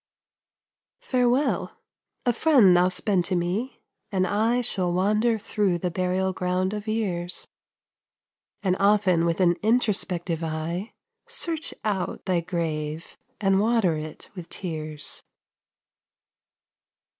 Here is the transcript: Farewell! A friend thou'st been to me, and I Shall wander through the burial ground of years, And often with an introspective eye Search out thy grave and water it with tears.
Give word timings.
Farewell! 1.01 1.77
A 2.25 2.33
friend 2.33 2.73
thou'st 2.75 3.05
been 3.05 3.21
to 3.21 3.35
me, 3.35 3.83
and 4.11 4.25
I 4.25 4.61
Shall 4.61 4.91
wander 4.91 5.37
through 5.37 5.77
the 5.77 5.91
burial 5.91 6.33
ground 6.33 6.73
of 6.73 6.87
years, 6.87 7.47
And 8.63 8.75
often 8.79 9.27
with 9.27 9.39
an 9.39 9.57
introspective 9.61 10.43
eye 10.43 10.93
Search 11.27 11.75
out 11.83 12.25
thy 12.25 12.39
grave 12.41 13.15
and 13.39 13.59
water 13.59 13.95
it 13.95 14.31
with 14.35 14.49
tears. 14.49 15.21